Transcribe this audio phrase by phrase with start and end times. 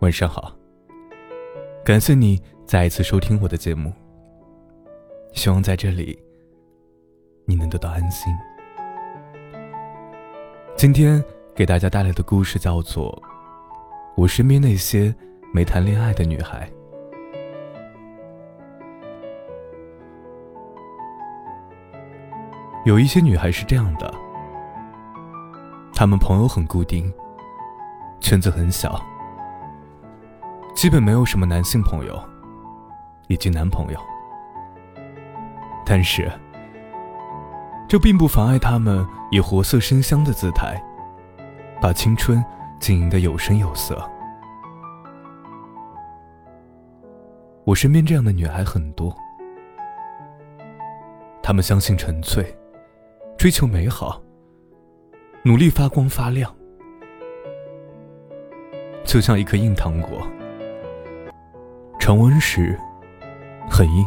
[0.00, 0.50] 晚上好，
[1.84, 3.92] 感谢你再一次收听我的节目。
[5.34, 6.18] 希望在这里
[7.44, 8.32] 你能得到安心。
[10.74, 11.22] 今天
[11.54, 13.12] 给大家带来的故事叫做
[14.16, 15.14] 《我身边那些
[15.52, 16.66] 没谈恋爱的女孩》。
[22.86, 24.10] 有一些女孩是这样的，
[25.92, 27.12] 她们朋友很固定，
[28.18, 28.98] 圈子很小。
[30.80, 32.18] 基本没有什么男性朋友，
[33.28, 34.00] 以及男朋友。
[35.84, 36.32] 但是，
[37.86, 40.82] 这并不妨碍他们以活色生香的姿态，
[41.82, 42.42] 把青春
[42.80, 44.02] 经营的有声有色。
[47.64, 49.14] 我身边这样的女孩很多，
[51.42, 52.56] 她们相信纯粹，
[53.36, 54.18] 追求美好，
[55.42, 56.50] 努力发光发亮，
[59.04, 60.26] 就像一颗硬糖果。
[62.10, 62.76] 常温时
[63.70, 64.04] 很硬，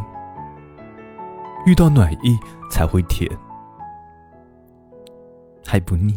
[1.64, 2.38] 遇到暖意
[2.70, 3.26] 才会甜，
[5.66, 6.14] 还不腻。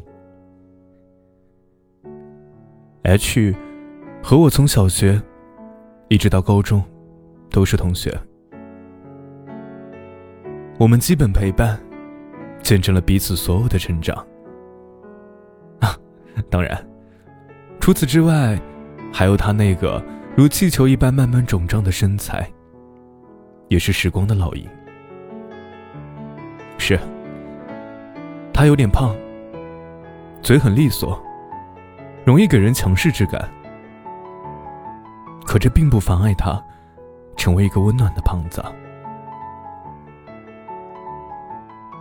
[3.03, 3.55] H
[4.21, 5.21] 和我从小学
[6.09, 6.83] 一直到高中
[7.49, 8.13] 都是同学，
[10.77, 11.79] 我们基本陪伴，
[12.61, 14.13] 见证了彼此所有的成长。
[15.79, 15.95] 啊，
[16.51, 16.85] 当然，
[17.79, 18.59] 除此之外，
[19.13, 20.03] 还有他那个。
[20.37, 22.47] 如气球一般慢慢肿胀的身材，
[23.69, 24.69] 也是时光的烙印。
[26.77, 26.99] 是，
[28.53, 29.15] 他有点胖，
[30.43, 31.19] 嘴很利索，
[32.23, 33.49] 容易给人强势之感。
[35.43, 36.63] 可这并不妨碍他
[37.35, 38.63] 成为一个温暖的胖子。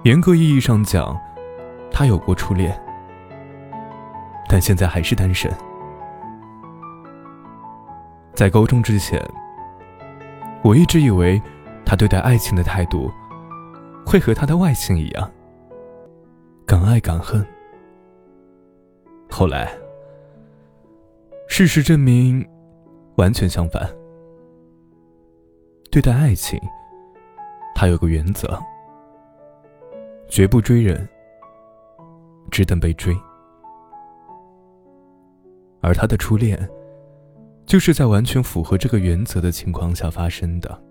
[0.04, 1.18] 严格意义上讲，
[1.90, 2.78] 他有过初恋，
[4.46, 5.50] 但现在还是单身。
[8.36, 9.18] 在高中之前，
[10.62, 11.40] 我一直以为
[11.86, 13.10] 他对待爱情的态度
[14.04, 15.32] 会和他的外形一样，
[16.66, 17.42] 敢爱敢恨。
[19.30, 19.74] 后来，
[21.48, 22.46] 事实证明，
[23.16, 23.88] 完全相反。
[25.90, 26.60] 对待爱情，
[27.74, 28.62] 他有个原则：
[30.28, 31.08] 绝不追人，
[32.50, 33.16] 只等被追。
[35.80, 36.68] 而他的初恋。
[37.66, 40.82] 就是在完全符合这个原则的情况下发生的。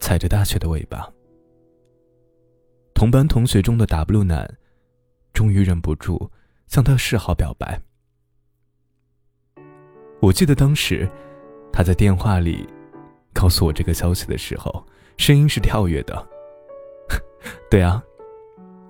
[0.00, 1.12] 踩着大雪的尾巴，
[2.94, 4.48] 同班同学中的 W 男，
[5.32, 6.30] 终于忍不住
[6.66, 7.80] 向他示好表白。
[10.20, 11.08] 我记得当时
[11.70, 12.66] 他在电话里
[13.34, 14.86] 告诉我这个消息的时候，
[15.18, 16.26] 声音是跳跃的。
[17.70, 18.02] 对啊，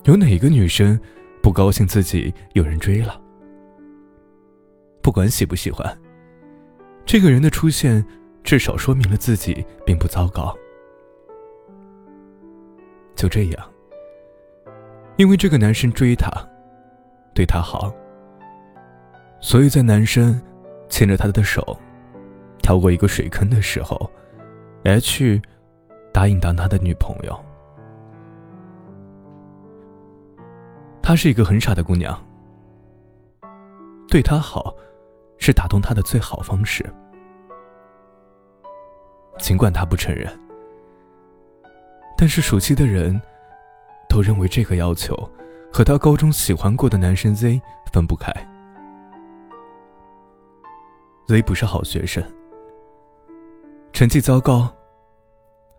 [0.04, 0.98] 有哪个女生
[1.42, 3.20] 不高兴自己有人追了？
[5.06, 5.86] 不管喜不喜欢，
[7.04, 8.04] 这个人的出现，
[8.42, 10.52] 至少说明了自己并不糟糕。
[13.14, 13.72] 就这样，
[15.14, 16.28] 因为这个男生追她，
[17.32, 17.94] 对她好，
[19.38, 20.42] 所以在男生
[20.88, 21.78] 牵着她的手
[22.58, 24.10] 跳过一个水坑的时候
[24.82, 25.40] ，H
[26.12, 27.44] 答应当他的女朋友。
[31.00, 32.20] 她是一个很傻的姑娘，
[34.08, 34.74] 对他好。
[35.38, 36.84] 是打动他的最好方式。
[39.38, 40.26] 尽管他不承认，
[42.16, 43.20] 但是熟悉的人
[44.08, 45.14] 都认为这个要求
[45.70, 47.60] 和他高中喜欢过的男生 Z
[47.92, 48.32] 分不开。
[51.28, 52.24] Z 不是好学生，
[53.92, 54.74] 成绩糟糕，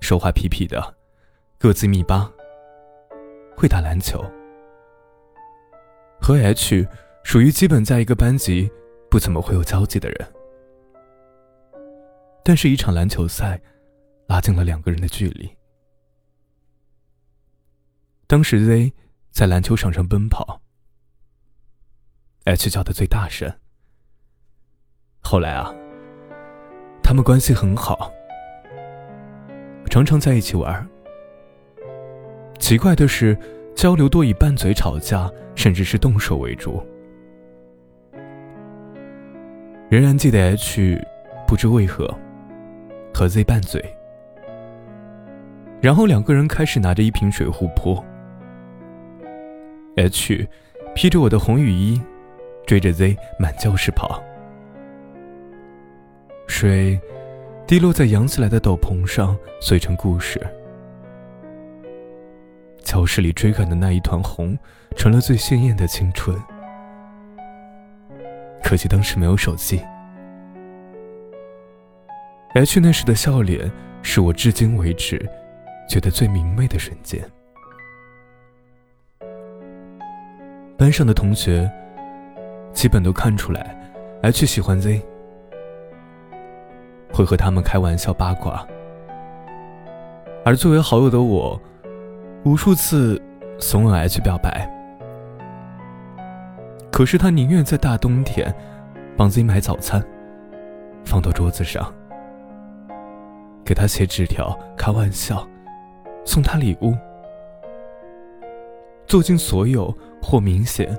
[0.02, 0.96] 说话痞痞的，
[1.58, 2.32] 个子密巴，
[3.56, 4.24] 会打篮球，
[6.22, 6.88] 和 H
[7.24, 8.72] 属于基本在一个班级。
[9.10, 10.34] 不怎么会有交集的人，
[12.44, 13.60] 但是，一场篮球赛
[14.28, 15.50] 拉近了两个人的距离。
[18.28, 18.94] 当时，Z
[19.32, 20.62] 在篮球场上奔跑
[22.44, 23.54] ，H 叫的最大声。
[25.22, 25.74] 后来啊，
[27.02, 28.12] 他们关系很好，
[29.90, 30.88] 常常在一起玩。
[32.60, 33.38] 奇怪的是，
[33.76, 36.86] 交流多以拌嘴、吵架，甚至是动手为主。
[39.90, 41.02] 仍然记得 H，
[41.48, 42.14] 不知为何
[43.14, 43.82] 和 Z 拌嘴，
[45.80, 48.04] 然后两个人开始拿着一瓶水互泼。
[49.96, 50.46] H
[50.94, 52.02] 披着我的红雨衣，
[52.66, 54.22] 追着 Z 满教室跑，
[56.48, 57.00] 水
[57.66, 60.46] 滴落在扬起来的斗篷上，碎成故事。
[62.84, 64.58] 教室里追赶的那一团红，
[64.98, 66.38] 成了最鲜艳的青春。
[68.68, 69.82] 可惜当时没有手机。
[72.54, 73.72] H 那时的笑脸，
[74.02, 75.18] 是我至今为止
[75.88, 77.24] 觉得最明媚的瞬间。
[80.78, 81.72] 班上的同学
[82.74, 83.74] 基本都看出来
[84.24, 85.02] ，H 喜欢 Z，
[87.14, 88.68] 会和他们开玩笑八卦。
[90.44, 91.58] 而作为好友的我，
[92.44, 93.22] 无数次
[93.60, 94.70] 怂恿 H 表白。
[96.98, 98.52] 可是他宁愿在大冬天
[99.16, 100.04] 帮 Z 买早餐，
[101.06, 101.94] 放到桌子上，
[103.64, 105.48] 给他写纸条、开玩笑、
[106.26, 106.96] 送他礼物，
[109.06, 110.98] 做尽所有或明显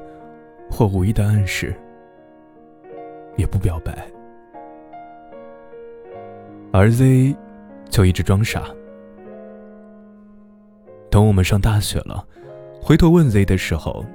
[0.71, 1.75] 或无意的暗示，
[3.37, 3.93] 也不表白。
[6.73, 7.35] 而 Z
[7.91, 8.63] 就一直装傻。
[11.11, 12.25] 等我们上大学了，
[12.81, 14.07] 回头问 Z 的时候。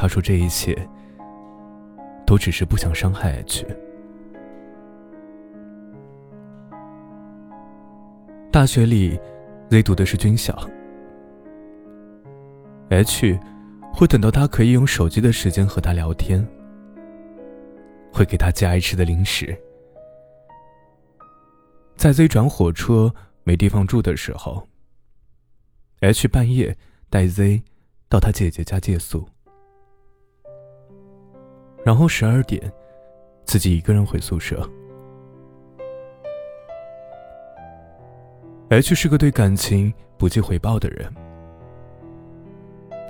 [0.00, 0.74] 他说：“这一切
[2.26, 3.66] 都只是不想伤害 H。
[8.50, 9.20] 大学里
[9.68, 10.58] ，Z 读的是军校
[12.88, 13.38] ，H
[13.92, 16.48] 会等到他可以用手机的时间和他聊天，
[18.10, 19.54] 会给他寄爱吃的零食。
[21.94, 23.14] 在 Z 转火车
[23.44, 24.66] 没地方住的时候
[26.00, 26.74] ，H 半夜
[27.10, 27.62] 带 Z
[28.08, 29.28] 到他姐姐家借宿。”
[31.82, 32.60] 然后十二点，
[33.44, 34.68] 自己一个人回宿舍。
[38.68, 41.12] H 是个对感情不计回报的人，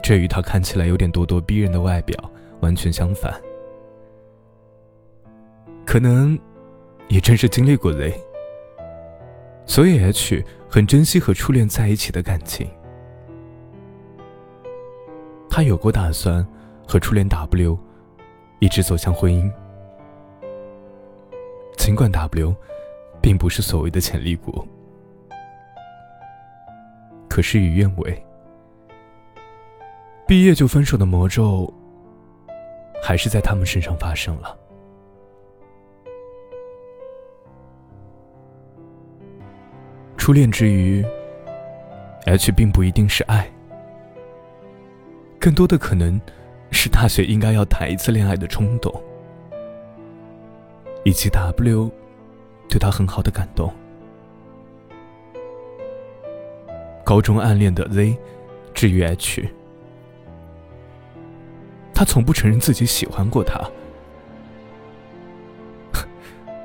[0.02, 2.16] 这与他看起来有点咄咄逼人的外表
[2.60, 3.38] 完全相反。
[5.84, 6.38] 可能，
[7.08, 8.14] 也正是经历过雷
[9.66, 12.70] 所以 H 很珍惜和初恋在一起的感情。
[15.50, 16.46] 他有过打算
[16.86, 17.76] 和初恋 W。
[18.60, 19.50] 一直走向婚姻，
[21.78, 22.54] 尽管 W
[23.18, 24.62] 并不是所谓的潜力股，
[27.26, 28.22] 可事与愿违，
[30.26, 31.72] 毕业就分手的魔咒
[33.02, 34.54] 还是在他们身上发生了。
[40.18, 41.02] 初恋之余
[42.26, 43.50] ，H 并不一定是爱，
[45.40, 46.20] 更多的可能。
[46.70, 48.92] 是大学应该要谈一次恋爱的冲动，
[51.04, 51.90] 以及 W
[52.68, 53.72] 对他很好的感动。
[57.04, 58.16] 高中暗恋的 Z，
[58.72, 59.48] 至于 H，
[61.92, 63.60] 他从不承认自己喜欢过他。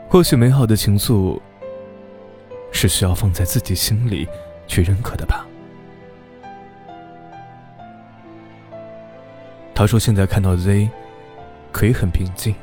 [0.08, 1.42] 或许美好的情愫，
[2.72, 4.28] 是需要放在自己心里
[4.68, 5.48] 去认可的吧。
[9.76, 10.90] 他说：“现在看到 Z，
[11.74, 12.56] 可以很平静。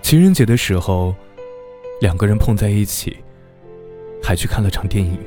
[0.00, 1.12] 情人节的时候，
[2.00, 3.18] 两个人碰在一起，
[4.22, 5.18] 还去看了场电影，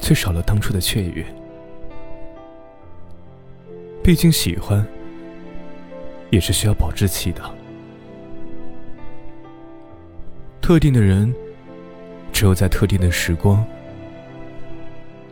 [0.00, 1.22] 却少了当初的雀跃。
[4.02, 4.84] 毕竟喜欢，
[6.30, 7.42] 也是需要保质期的。
[10.62, 11.32] 特定的人，
[12.32, 13.62] 只有在特定的时光，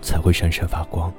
[0.03, 1.11] 才会闪闪发光。”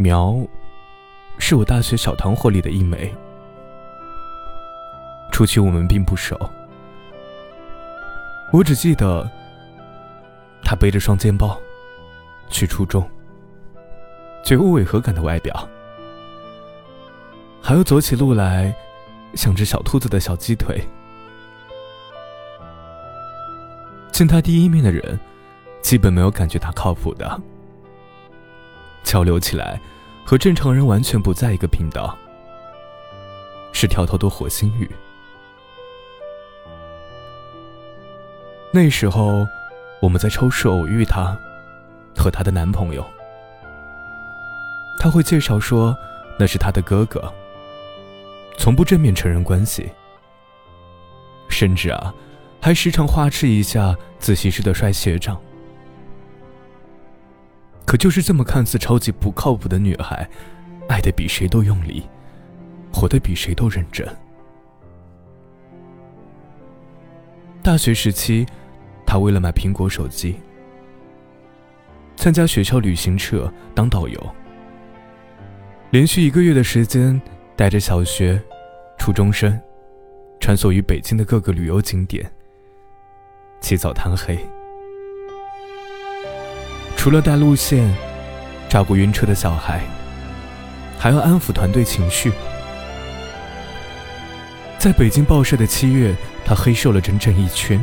[0.00, 0.34] 苗，
[1.38, 3.14] 是我大学小团伙里的一枚。
[5.30, 6.38] 初期我们并不熟，
[8.52, 9.30] 我只记得
[10.64, 11.56] 他背着双肩包
[12.48, 13.08] 去初中，
[14.42, 15.68] 绝无违和感的外表，
[17.62, 18.74] 还有走起路来
[19.34, 20.82] 像只小兔子的小鸡腿。
[24.12, 25.18] 见他第一面的人，
[25.80, 27.40] 基本没有感觉他靠谱的。
[29.02, 29.80] 交流起来，
[30.24, 32.16] 和正常人完全不在一个频道，
[33.72, 34.90] 是跳头的火星语。
[38.72, 39.46] 那时候，
[40.00, 41.36] 我们在超市偶遇她
[42.16, 43.04] 和她的男朋友，
[44.98, 45.96] 他会介绍说
[46.38, 47.32] 那是他的哥哥，
[48.56, 49.90] 从不正面承认关系，
[51.48, 52.14] 甚至啊，
[52.60, 55.40] 还时常花痴一下自习室的帅学长。
[57.90, 60.24] 可就是这么看似超级不靠谱的女孩，
[60.88, 62.08] 爱的比谁都用力，
[62.92, 64.06] 活得比谁都认真。
[67.60, 68.46] 大学时期，
[69.04, 70.36] 她为了买苹果手机，
[72.14, 74.34] 参加学校旅行社当导游，
[75.90, 77.20] 连续一个月的时间，
[77.56, 78.40] 带着小学、
[78.98, 79.60] 初中生，
[80.38, 82.30] 穿梭于北京的各个旅游景点，
[83.60, 84.38] 起早贪黑。
[87.00, 87.90] 除了带路线、
[88.68, 89.80] 照顾晕车的小孩，
[90.98, 92.30] 还要安抚团队情绪。
[94.78, 96.14] 在北京报社的七月，
[96.44, 97.82] 他黑瘦了整整一圈，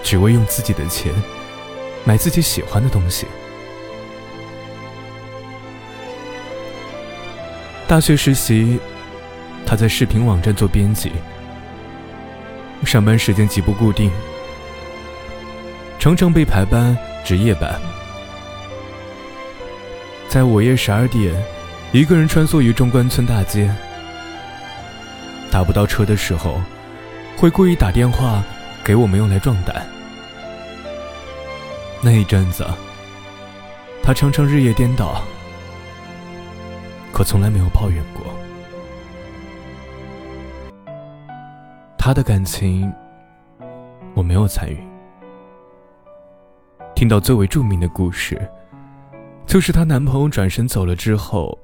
[0.00, 1.12] 只为用自己的钱
[2.04, 3.26] 买自己喜欢的东西。
[7.88, 8.78] 大学实习，
[9.66, 11.10] 他在视频网站做编辑，
[12.84, 14.08] 上班时间极不固定，
[15.98, 16.96] 常常被排班
[17.28, 17.78] 值夜班，
[20.30, 21.34] 在午夜十二点，
[21.92, 23.70] 一个人穿梭于中关村大街，
[25.50, 26.58] 打不到车的时候，
[27.36, 28.42] 会故意打电话
[28.82, 29.86] 给我们用来壮胆。
[32.00, 32.66] 那一阵子，
[34.02, 35.22] 他常常日夜颠倒。
[37.12, 38.24] 可从来没有抱怨过。
[41.98, 42.90] 他的感情，
[44.14, 44.87] 我没有参与。
[46.98, 48.36] 听到最为著名的故事，
[49.46, 51.56] 就是她男朋友转身走了之后，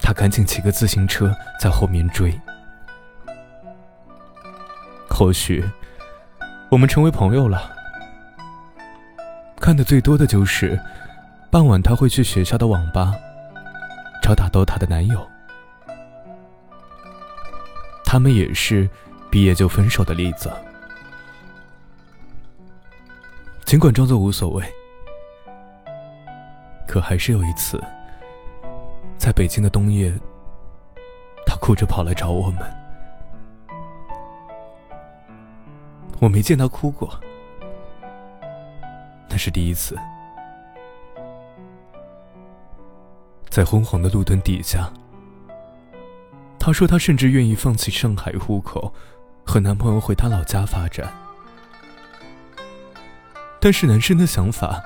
[0.00, 2.32] 她赶紧骑个自行车在后面追。
[5.10, 5.62] 或许，
[6.70, 7.70] 我们成为朋友了。
[9.60, 10.80] 看的最多的就是，
[11.50, 13.12] 傍晚她会去学校的网吧。
[14.22, 15.28] 找打斗她的男友，
[18.02, 18.88] 他们也是
[19.30, 20.50] 毕业就分手的例子。
[23.70, 24.64] 尽管装作无所谓，
[26.88, 27.80] 可还是有一次，
[29.16, 30.12] 在北京的冬夜，
[31.46, 32.62] 他哭着跑来找我们。
[36.18, 37.08] 我没见他哭过，
[39.28, 39.96] 那是第一次。
[43.48, 44.92] 在昏黄的路灯底下，
[46.58, 48.92] 她说：“她甚至愿意放弃上海户口，
[49.46, 51.08] 和男朋友回她老家发展。”
[53.60, 54.82] 但是男生的想法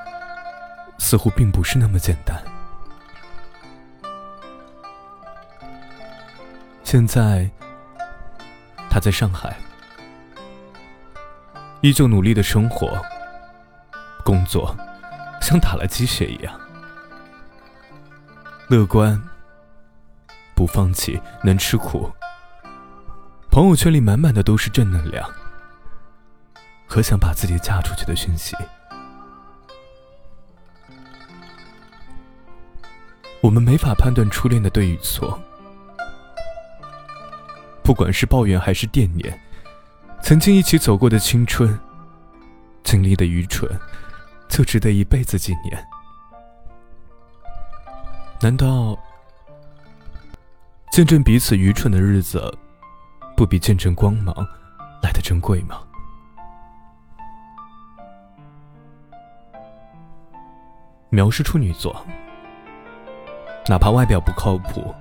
[0.98, 2.36] 似乎并不是那么简单。
[6.82, 7.48] 现在，
[8.90, 9.56] 他在上海，
[11.80, 13.00] 依旧努力的生活、
[14.24, 14.76] 工作，
[15.40, 16.60] 像打了鸡血一样。
[18.68, 19.20] 乐观，
[20.54, 22.10] 不放弃，能吃苦。
[23.50, 25.28] 朋友圈里满满的都是正能量
[26.94, 28.54] 和想把自己嫁出去的讯息。
[33.40, 35.36] 我们没法判断初恋的对与错，
[37.82, 39.36] 不管是抱怨还是惦念，
[40.22, 41.76] 曾经一起走过的青春，
[42.84, 43.68] 经历的愚蠢，
[44.48, 45.88] 就值得一辈子纪念。
[48.40, 48.96] 难道
[50.92, 52.56] 见证彼此愚蠢的日子，
[53.36, 54.32] 不比见证光芒
[55.02, 55.80] 来的珍贵吗？
[61.14, 62.04] 描述处女座，
[63.68, 64.92] 哪怕外表不靠谱，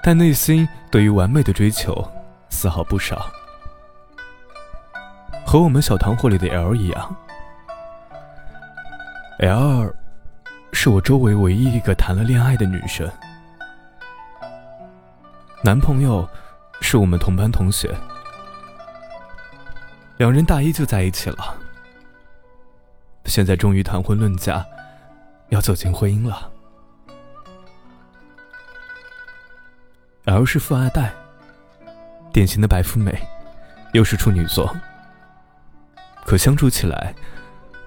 [0.00, 2.08] 但内心对于完美的追求
[2.48, 3.26] 丝毫不少，
[5.44, 7.16] 和我们小糖火里的 L 一样
[9.40, 9.92] ，L。
[10.72, 13.10] 是我周围唯一一个谈了恋爱的女生，
[15.64, 16.26] 男朋友
[16.80, 17.92] 是我们同班同学，
[20.16, 21.56] 两人大一就在一起了，
[23.24, 24.64] 现在终于谈婚论嫁，
[25.50, 26.50] 要走进婚姻了。
[30.24, 31.12] L 是富二代，
[32.32, 33.16] 典型的白富美，
[33.92, 34.74] 又是处女座，
[36.24, 37.14] 可相处起来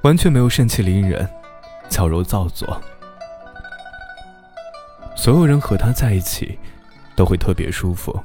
[0.04, 1.30] 完全没有盛气凌人。
[1.90, 2.82] 矫揉造作，
[5.16, 6.58] 所有人和他在一起
[7.16, 8.20] 都会特别舒服。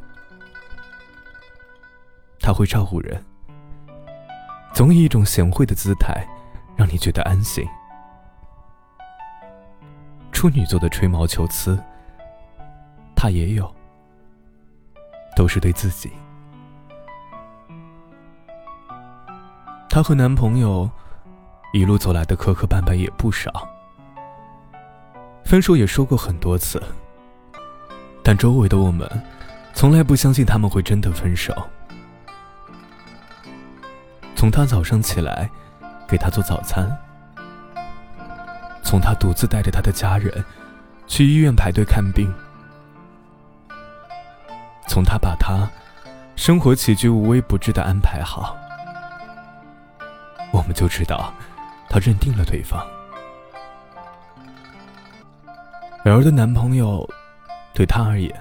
[2.40, 3.23] 他会照顾人，
[4.73, 6.26] 总以一种贤惠的姿态，
[6.76, 7.62] 让你觉得安心。
[10.38, 11.76] 处女座的吹毛求疵，
[13.16, 13.75] 他也有，
[15.35, 16.12] 都是对自己。
[19.88, 20.88] 她和男朋友。
[21.73, 23.68] 一路走来的磕磕绊绊也不少，
[25.45, 26.80] 分手也说过很多次，
[28.23, 29.11] 但周围的我们，
[29.75, 31.52] 从来不相信他们会真的分手。
[34.37, 35.50] 从他早上起来，
[36.09, 36.87] 给他做早餐；
[38.88, 40.42] 从他独自带着他的家人，
[41.07, 42.26] 去医院排队看病；
[44.88, 45.68] 从他把他
[46.37, 48.57] 生活起居无微不至的安排好，
[50.52, 51.30] 我们就知道。
[51.90, 52.83] 他认定了对方
[56.04, 57.07] ，L 的男朋友
[57.75, 58.33] 对她而言，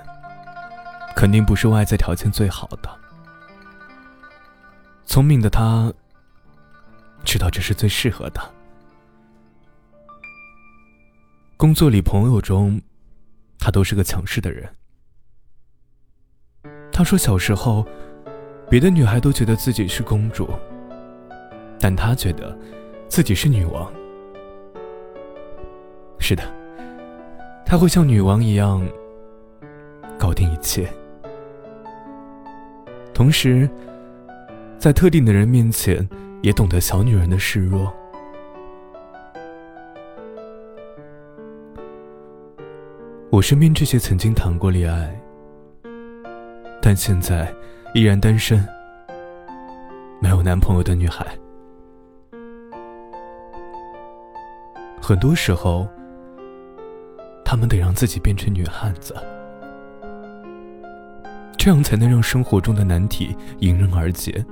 [1.13, 2.89] 肯定不是外在条件最好的。
[5.05, 5.91] 聪明的他
[7.25, 8.41] 知道这是最适合的，
[11.57, 12.79] 工作里、朋友中，
[13.57, 14.69] 他都是个强势的人。
[16.91, 17.83] 他说，小时候，
[18.69, 20.47] 别的女孩都觉得自己是公主，
[21.79, 22.55] 但他觉得
[23.07, 23.91] 自己是女王。
[26.19, 26.43] 是的，
[27.65, 28.87] 他会像女王一样
[30.19, 30.87] 搞定一切。
[33.15, 33.67] 同时，
[34.77, 36.07] 在特定的人面前，
[36.43, 37.91] 也懂得小女人的示弱。
[43.29, 45.13] 我身边这些曾经谈过恋爱，
[46.81, 47.53] 但现在
[47.93, 48.65] 依然单身、
[50.21, 51.27] 没有男朋友的女孩，
[55.01, 55.85] 很多时候，
[57.43, 59.13] 她们得让自己变成女汉子。
[61.57, 64.43] 这样才能让生活中的难题迎刃而解。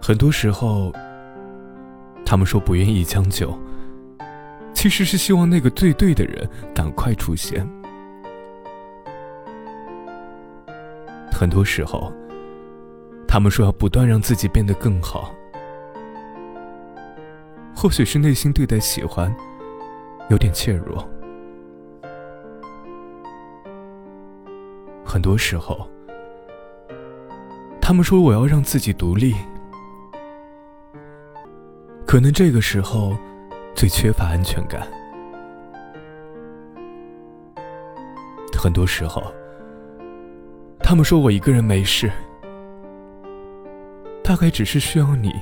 [0.00, 0.90] 很多时候，
[2.24, 3.56] 他们说不愿意将就，
[4.78, 7.68] 其实是希望那个最对的人赶快出现。
[11.32, 12.12] 很多时候，
[13.26, 15.34] 他们说要不断让自己变得更好，
[17.74, 19.34] 或许是内心对待喜欢
[20.30, 21.04] 有点怯弱。
[25.04, 25.90] 很多时候，
[27.80, 29.34] 他们说我要让自己独立，
[32.06, 33.16] 可能这个时候
[33.74, 34.86] 最缺乏安全感。
[38.56, 39.22] 很多时候，
[40.80, 42.10] 他们说我一个人没事，
[44.24, 45.32] 大概只是需要你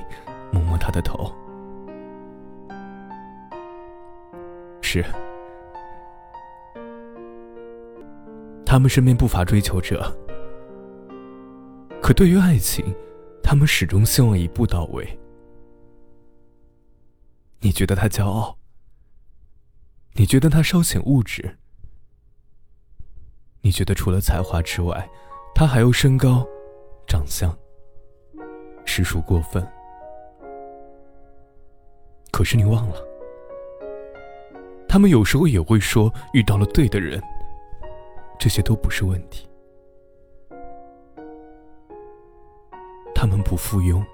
[0.51, 1.33] 摸摸他的头。
[4.81, 5.03] 是。
[8.65, 10.05] 他们身边不乏追求者，
[12.01, 12.93] 可对于爱情，
[13.41, 15.07] 他们始终希望一步到位。
[17.59, 18.57] 你觉得他骄傲？
[20.13, 21.57] 你觉得他稍显物质？
[23.61, 25.09] 你觉得除了才华之外，
[25.53, 26.47] 他还有身高、
[27.07, 27.55] 长相，
[28.85, 29.67] 实属过分。
[32.31, 33.01] 可是你忘了，
[34.87, 37.21] 他们有时候也会说遇到了对的人。
[38.39, 39.49] 这些都不是问题。
[43.15, 44.05] 他们不附庸，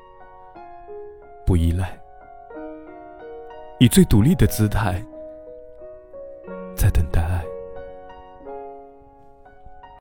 [1.45, 1.99] 不依赖，
[3.84, 5.04] 以最独立的姿态
[6.74, 7.53] 在等待爱。